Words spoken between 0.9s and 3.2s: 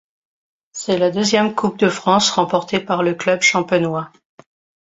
la deuxième Coupe de France remportée par le